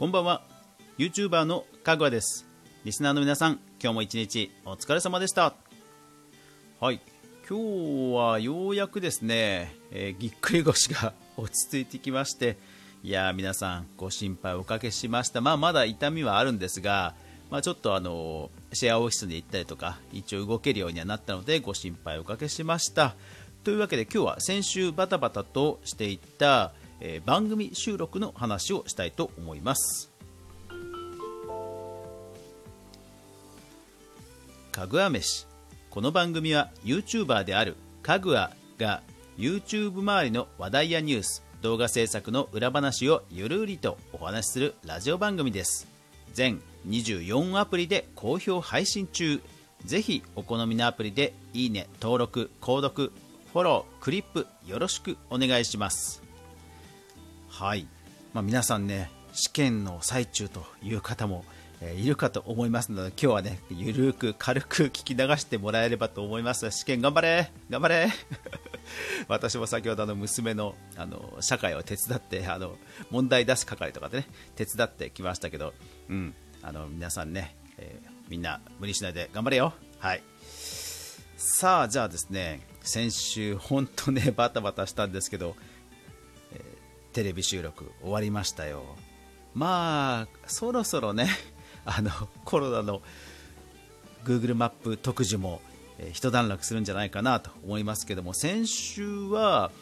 [0.00, 0.40] こんばんは。
[0.96, 2.46] YouTuber のかぐわです。
[2.84, 5.52] リスナーの皆さん今日も一日お疲れ様でした。
[6.80, 7.02] はい。
[7.46, 12.56] 今日はようやくですね、えー、ぎっくり腰が落ち着いてきまして
[13.02, 15.42] いや皆さんご心配おかけしました。
[15.42, 17.14] まあまだ痛みはあるんですが
[17.50, 23.16] まあ、ちょっとあのシェアオフィスに行ったりとか一応動けるようにはなったのでご心配おかけしました。
[23.64, 30.10] というわけで今日は先週バタバタとしていた、えー、番組収録の話をしたいと思います。
[34.72, 35.46] かぐわ飯。
[35.90, 39.02] この番組は YouTuber であるかぐわが
[39.36, 45.88] YouTube 周りの話題やニュース動画制作の裏話をゆるりとお話しするラジオ番組です。
[46.32, 49.40] 全24アプリで好評配信中。
[49.84, 53.12] ぜひお好みのアプリでいいね登録購読
[53.52, 56.29] フォロークリップよろしくお願いします。
[57.50, 57.86] はい、
[58.32, 61.44] まあ、皆さんね試験の最中という方も、
[61.96, 66.70] いるかと思いますので今日はねゆるく軽く聞き流してもらえればと思います。
[66.70, 67.50] 試験頑張れ！
[67.70, 68.10] 頑張れ！
[69.28, 72.76] 私も先ほどの娘のあの社会を手伝ってあの
[73.10, 74.26] 問題出す係とかでね
[74.56, 75.72] 手伝ってきましたけど、
[76.10, 79.72] うん、あの皆さんね、えー、みんな無理しないで頑張れよ。
[80.00, 80.22] はい。
[81.38, 85.56] さあじゃあですね先週本当ねバタバタしたんですけど、
[87.12, 88.82] テレビ収録終わりましたよ。
[89.54, 91.28] まあそろそろね
[91.84, 92.10] あの
[92.44, 93.02] コロナの
[94.24, 95.60] Google マップ特需も、
[95.98, 99.72] えー、一段落するんじゃないかなと思いますけども先週は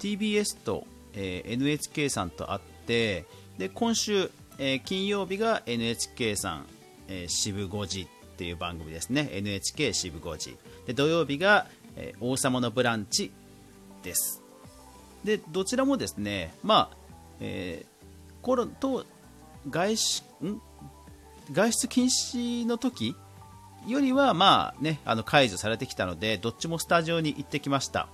[0.00, 3.26] TBS と、えー、NHK さんと会って
[3.58, 6.66] で今週えー、金曜日が NHK さん、
[7.08, 9.28] えー、渋5時っていう番組ですね。
[9.32, 13.32] NHK 渋5時で土曜日が、え、王様のブランチ
[14.02, 14.43] です。
[15.24, 16.96] でどちらもですねまあ、
[17.40, 19.04] えー、コロと
[19.68, 20.60] 外出ん？
[21.52, 23.16] 外出禁止の時
[23.86, 28.08] よりはまあねあの解除されてきたのでどっちもスタジオに行ってきました。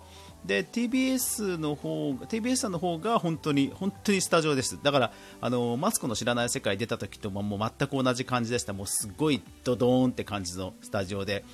[0.44, 4.82] で TBS の方 TBS さんの方が本当に本当にスタジオです。
[4.82, 8.72] だからあのマツコの知らない世界出た時とももう全く同じ感じでした。
[8.72, 11.44] もうすごいドドーンって感じのスタジオで。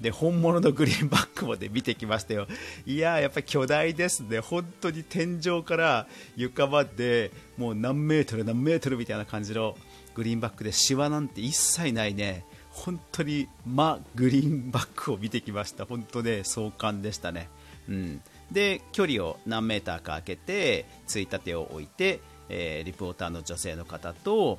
[0.00, 2.46] で本物のグリーンバックまで見てきましたよ。
[2.84, 4.40] いややっぱり巨大ですね。
[4.40, 9.76] 本当に天井から床までもう何メートル何メートルみたいな感じの
[10.14, 12.44] グリーンバックでシワなんて一切ないね。
[12.70, 15.86] 本当にマグリーンバックを見てきました。
[15.86, 17.48] 本当ね壮観でしたね。
[17.88, 18.20] うん。
[18.50, 24.58] で距離を何メーターか空けてついたてを置いて、えー、リポーターの女性の方と、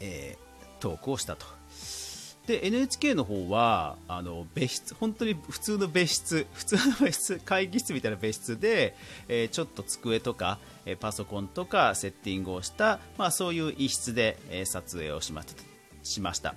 [0.00, 1.46] えー、トークをしたと。
[2.46, 8.94] で NHK の方はあの別室本当に普通の別室普通の別室会議室みたいな別室で、
[9.26, 15.42] えー、ちょっと机とか、えー、パソコンとかセッティングをした、まあ、そういう一室で、えー、撮影をしま
[16.04, 16.54] しました。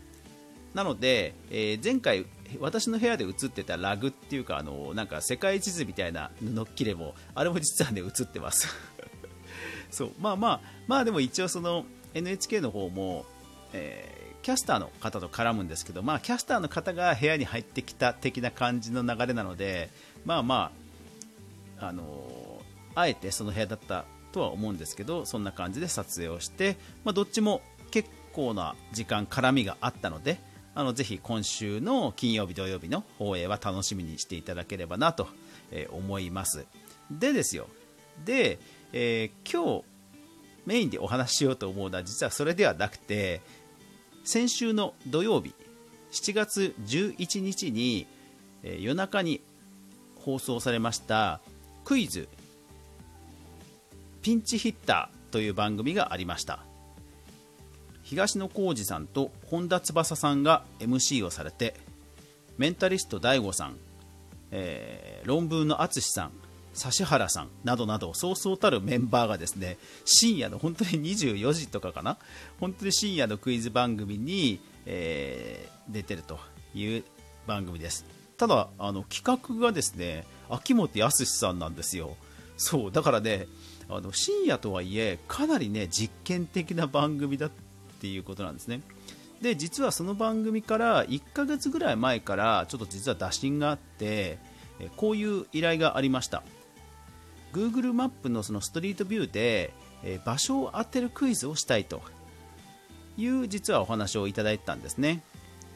[0.73, 2.25] なので、え前回
[2.59, 8.67] 私の部屋で映ってたラグっていうかあのなんか世界地図みたいな布切れもあれも実はね映ってます。
[9.91, 13.25] そうまあまあまあでも一応その NHK の方も、
[13.73, 19.89] えー、キャスターの方と絡むんですけどまあキャスターの方が部屋に入ってきた的な感じの流れなので
[20.25, 20.71] まあま
[21.79, 30.39] ああのー、あえてその部屋だったとは思うんですけどそんな感じで撮影をして、まあ、どっちも結構な時間絡みがあったので
[30.79, 35.27] あのぜひ今週の金曜日、土曜日の放映は楽しみにしていただければなと、
[35.91, 36.65] 思います。
[37.11, 37.67] でですよ、
[38.23, 38.59] で、
[38.93, 39.83] えー、今日
[40.65, 43.41] メインでお話ししようと思うのは実はそれではなくて
[44.23, 45.53] 先週の土曜日
[46.11, 48.07] 7月11日に、
[48.63, 49.41] えー、夜中に
[50.21, 51.41] 放送されました
[51.83, 52.29] クイズ
[54.21, 56.68] ピンチヒッターという番組がありました
[58.09, 61.75] 東野幸治さんと本田翼さんが MC をされて
[62.57, 63.75] メンタリスト DAIGO さん、
[64.49, 66.31] えー、論文の淳さん
[66.73, 72.17] 指原さんなどなどそうそうたるメンバーがですね深夜の本当に24時とかかな
[72.59, 76.39] 本当に深夜のクイズ番組に、えー、出てると
[76.73, 77.03] いう
[77.45, 78.05] 番組です。
[78.37, 82.15] ただあの企画がですね秋元康さんなんですよ。
[82.57, 83.45] そうだからね
[83.87, 87.68] あの深夜とはいえかなりね実験的な番組だった
[87.99, 88.81] っていうことなんですね。
[89.41, 94.37] で実はその番組から1ヶ月ぐらい前からちょっと実は打診があって
[94.97, 96.43] こういう依頼がありました。
[97.53, 99.73] Google マップのそのストリートビューで
[100.23, 102.01] 場所を当てるクイズをしたいと
[103.17, 105.21] いう実はお話をいただいたんですね、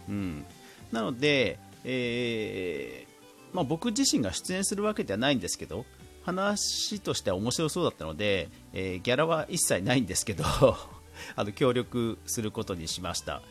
[0.07, 0.45] うん、
[0.91, 5.85] なので、えー、まあ、僕自身が出演するわけではないんですけど
[6.23, 10.45] 話としては面白そうだったので、えー、ギャラは一切ないんですけど
[11.35, 13.41] あの協力することにしました。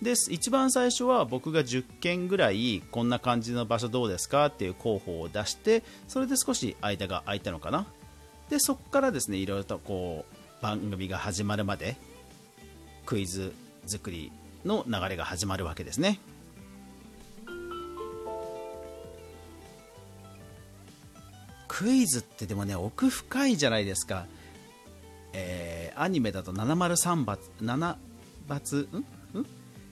[0.00, 7.86] で一番最初は僕が10件ぐらいこんな感じの場所どうですかっていう候補を出してそれで少し間が空いたのかな。
[8.50, 11.96] でそこからですねいろいろとこう番組が始まるまで
[13.06, 13.52] クイズ
[13.86, 14.32] 作り
[14.64, 16.20] の流れが始まるわけですね。
[21.68, 24.26] クイズってでもね奥深いじゃないですか、
[25.32, 27.96] えー、アニメだと703罰7
[28.48, 28.96] 罰ん？
[29.38, 29.46] ん？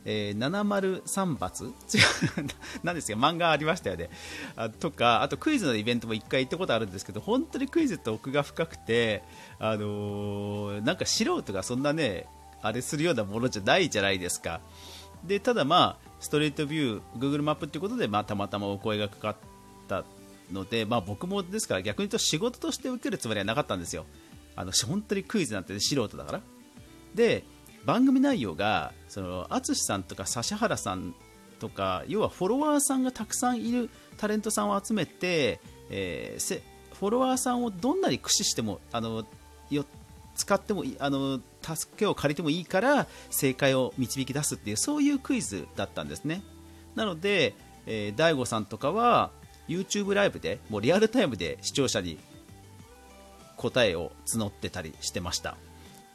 [0.07, 1.71] えー、703罰 違う
[2.83, 3.19] 何ですか？
[3.19, 4.11] 漫画ありましたよね。
[4.57, 9.23] あとかあとクイズのイベントも1回行ったことあるんですけど本当にクイズって奥が深くて、
[9.59, 12.27] あのー、なんか素人がそんなね
[12.63, 14.61] あれするようなものじゃないじゃないですか。
[15.25, 19.37] でただまあストリートビュー Google マップということで、まあ、たまたまお声がかかっ
[19.89, 20.05] た
[20.53, 24.05] ので、まあ、僕もですから逆に言うと仕事として受けるつもりはなかったんですよ。
[24.61, 26.41] あの本当にクイズなんて、ね、素人だから。
[27.15, 27.45] で
[27.85, 28.93] 番組内容が
[29.49, 31.15] 淳さんとか指原さん
[31.59, 35.61] とか要はフォロワーさんがたくさんいるタレントさんを集めて、
[35.91, 36.63] えー、
[36.95, 39.25] フォロワーさんをどんなに駆使してもあの
[39.71, 39.85] よ
[40.35, 46.43] 使ってもあの助けを借りてもいいから正解を導き出すっていうそういうクイズだったんですね。
[46.95, 47.55] なので、
[47.87, 49.31] えー、大悟さんとかは
[49.69, 52.19] YouTube ライブでもうリアルタイムで視聴者に
[53.61, 55.57] 答えを募ってたりしてました。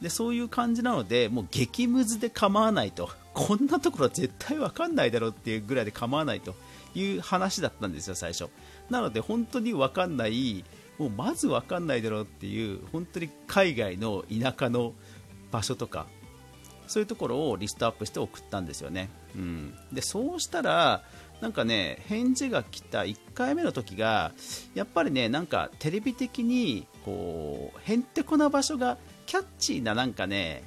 [0.01, 3.09] でそういう感じなのでもう激ムズで構わないと。
[3.36, 6.56] こんなところ絶対わかんないだろうっていうぐらいで構わないと。
[6.95, 8.47] いう話だったんですよ最初。
[8.89, 10.63] なので本当にわかんない
[10.97, 14.94] もうまずわかんないだろうっていう本当に海外の田舎の
[15.51, 16.07] 場所とか
[16.88, 21.03] そういうところをリストアップして送ったんですよね、うん、でそうしたら
[21.42, 24.32] なんかね返事が来た1回目の時が
[24.74, 30.64] やっぱりねなんかテレビ的にこうへんてこな場所がキャッチーななんかね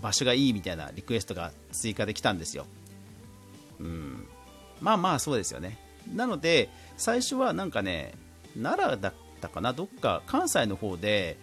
[0.00, 2.66] 場所がいいみたいなリクエストが追加できたんですよ、
[3.78, 4.26] うん、
[4.80, 5.78] まあまあそうですよね。
[6.14, 8.14] なので最初はなんかね
[8.60, 11.36] 奈良だったかなどっか関西の方で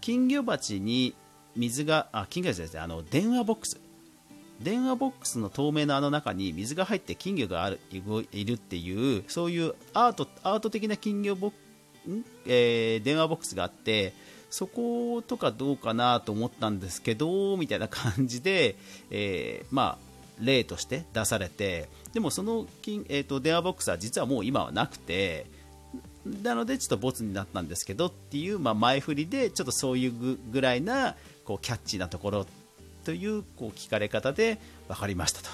[0.00, 1.14] 金魚鉢に
[1.56, 3.80] 水があ金魚鉢ですねあの電話ボックス。
[4.62, 11.52] 電話ボックスの透明なあの中に水が入って金魚があるいるっていうそういうアートアート的な金魚ボッ
[12.46, 14.12] えー、電話ボックスがあって
[14.50, 18.76] そことかどうかなと思ったんですけどみたいな感じで、
[19.10, 25.46] えー、まあ、例として出されてでもその金、えーと、電話ボックスは実はもう今はなくて
[26.24, 32.46] なのでちょっとボツになったんですけどっていう、まあ、前振りでちょっとそういうぐらいなこうキャッチーなところ
[33.04, 34.58] というこう聞かれ方で
[34.88, 35.48] 分かりましたと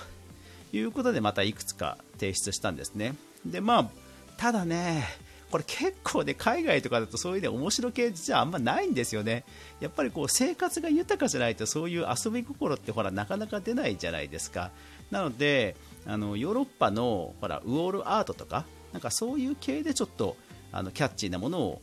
[0.72, 3.14] いうことでまたいくつか提出したんですね。
[3.44, 3.90] でまあ
[4.36, 5.04] ただね
[5.50, 9.44] これ結構ね海外とかだとそういうね面白系実はあんまないんですよね。
[9.80, 14.70] やっぱりこう生活が豊かじゃないとそういう遊び心ってほらなかなか出ないじゃないですか。
[15.10, 15.74] なので
[16.06, 20.36] あのヨーロッパのほらウォールアートとかなんかそういう系でちょっと
[20.70, 21.82] あのキャッチーなものを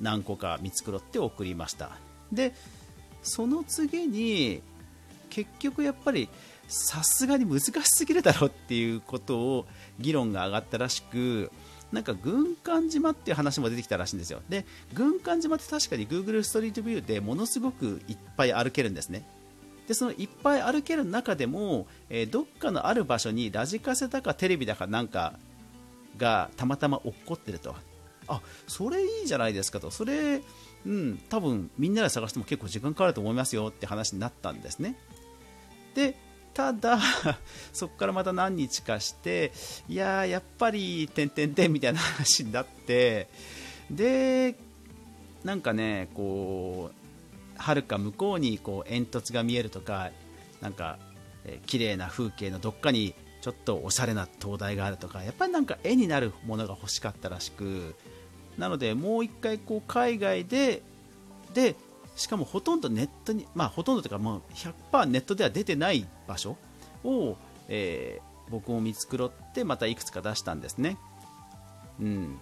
[0.00, 1.92] 何個か見繕って送りました。
[2.32, 2.54] で
[3.22, 4.62] その次に
[5.36, 6.30] 結局やっぱり
[6.66, 9.66] さすがに難しすぎるだろうっていうことを
[10.00, 11.52] 議論が上がったらしく
[11.92, 14.40] なんか軍艦島っていう話も出てきたらしいんですよ。
[14.48, 19.28] で軍艦島って確かに Google ストリートビューでものすごくいっぱい歩けるんですね。
[19.86, 25.34] でそのいっぱい歩ける中でも、えー、どっかのある場所にラジカセだかテレビだかなんか
[26.16, 27.76] がたまたま落っこってると。
[28.26, 29.90] あそれいいじゃないですかと。
[29.90, 30.40] それ
[30.86, 34.96] うん多分みんなで探しても結構時間かかると思いますよって話になったんですね。
[35.96, 36.14] で
[36.52, 36.98] ただ、
[37.74, 39.52] そこからまた何日かして、
[39.90, 43.28] いややっぱり、てんてんてんみたいな話になって、
[43.90, 44.54] で、
[45.44, 46.90] なんかね、こ
[47.58, 50.10] う、はるか向こうにこう煙突が見えるとか、
[50.62, 50.98] なんか、
[51.44, 57.94] えー、綺麗な風景のどっかにちょっとおしゃれな灯台があるとか、やっぱりなんか絵になるものが欲しかったらしく、
[58.56, 60.80] なので、もう一回こう海外で、
[61.52, 61.76] で、
[62.16, 64.42] しかもほとんどネットに、まあ、ほとんどというかもう
[64.92, 66.56] 100%ネットでは出てない場所
[67.04, 67.36] を、
[67.68, 70.96] えー、僕も見繕ってまたいくつか出したんですね。
[72.00, 72.38] うん、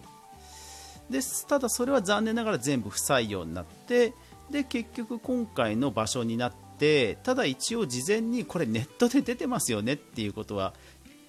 [1.11, 4.15] ですただそれは残念ながら全部不採用になって
[4.51, 10.75] で結局今回の場所になってただ一応事前にこれネットで出てますよねっていうことは、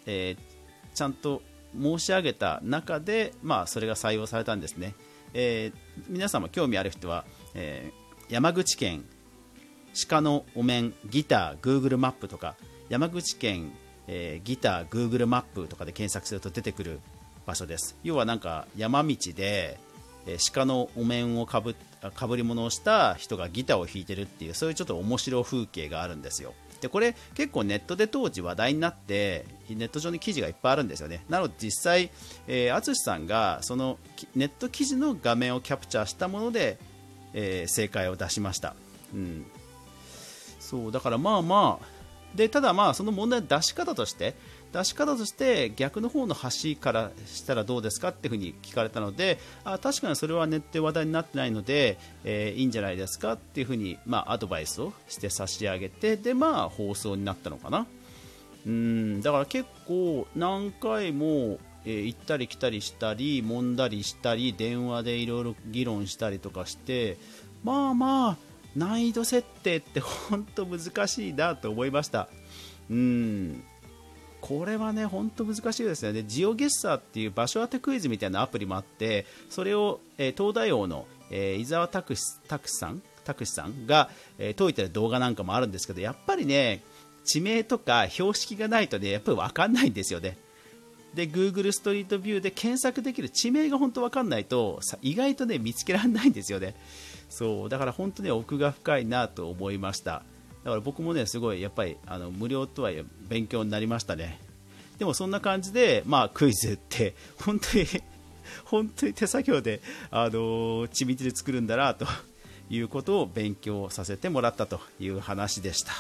[0.08, 1.44] えー、ちゃんと
[1.80, 4.96] 申し上げた中で、まあ、それが採用されたんですね、
[5.34, 9.06] えー、皆様興味ある人は、えー山口県
[10.10, 12.56] 鹿のお面ギター Google マップとか
[12.90, 13.72] 山口県、
[14.08, 17.00] えー、ギター Google マップとかで検索すると出てくる
[17.46, 17.96] 場所です。
[18.04, 19.78] 要はなんか山道で、
[20.26, 21.76] えー、鹿のお面をかぶ
[22.16, 26.56] かぶり物をした人がギターを弾いてるっていうそういうちょっと面白風景があるんですよ。
[26.82, 31.24] でこれ結構ネットで当時話題になってネット上に記事がいっぱいあるんですよね。
[31.30, 32.12] なので実際淳、
[32.48, 34.00] えー、さんがその
[34.36, 36.80] ネット記事の画面をキャプチャーしたもので、
[37.36, 38.76] えー、正解を出しました、
[39.14, 39.46] うん、
[40.60, 41.96] そうだからまあまあ。
[42.36, 44.36] でただまあその問題の出し方として
[44.74, 57.88] 出し方として逆の方の橋からしたらどうですかっていうふに聞かれたのであ確かにそれはネットで話題になってないので、えー、いいんじゃないですかっていうふうに、まあ、アドバイスをして差し上げてで、まあ、放送になったのかな。
[58.66, 59.22] うん。
[59.22, 67.18] だから結構何回も、えー、行ったり来たりしたり揉んだりしたり電話でいろいろ議論したりとかして
[67.64, 68.38] まあまあ
[68.76, 70.00] 難易度設定って
[70.30, 72.30] 本当難しいなと思いました
[72.90, 73.64] うん
[74.42, 76.22] これはね、本当難しいですよね。
[76.22, 82.22] ジオゲッサーっていう場所当てクイズみたいなアプリもあって、それを、えー、東大王の、えー、伊沢拓司
[82.68, 83.02] さん？
[83.24, 86.84] 拓司さんが、え、解いてる動画なんかもあるんですけど、やっぱりね、
[87.24, 90.38] 地名とか標識がないとね、やっぱり分かんないんですよね。
[91.16, 96.76] で、Google ストリートビューで検索できる地名が本当分かんないと、意外とね、見つけられないんですよね。
[97.30, 100.24] そう、だから本当に奥が深いなと思いました。
[100.66, 104.40] だから僕もねすごいやっぱりあの無料とはいえ勉強になりましたね
[104.98, 107.86] でもそんな感じで、まあ、クイズって本当に
[108.66, 109.82] 本当に手作業で、
[110.12, 112.06] あの緻密で作るんだなと
[112.70, 115.92] いうことを勉強させてもらったという話でした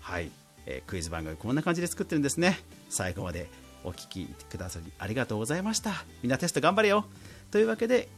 [0.00, 0.30] はい、
[0.66, 3.48] えー、クイズ番組こんな感じで作ってるんですね最後まで
[3.84, 6.04] お聴きくださりありがとうございました。
[6.22, 7.04] みんなテスト頑張れよ。
[7.50, 8.08] というわけで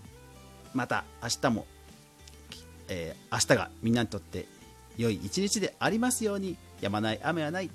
[0.75, 1.67] また明日も、
[2.89, 4.47] えー、明日がみんなにとって
[4.97, 6.57] 良い一日でありますように。
[6.81, 7.71] やまない雨はない。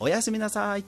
[0.00, 0.84] おやすみなさい。